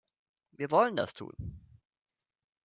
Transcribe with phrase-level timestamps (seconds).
[0.49, 1.35] Wir wollen das tun!